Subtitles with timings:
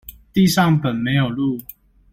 [0.33, 1.61] 地上本沒有路